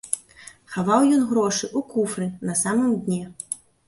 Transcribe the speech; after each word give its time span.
Хаваў 0.75 1.03
ён 1.17 1.21
грошы 1.33 1.61
ў 1.67 1.79
куфры 1.91 2.27
на 2.49 2.55
самым 2.63 2.97
дне. 3.03 3.19